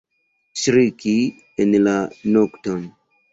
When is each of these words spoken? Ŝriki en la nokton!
Ŝriki 0.61 1.13
en 1.65 1.77
la 1.89 1.93
nokton! 2.39 2.83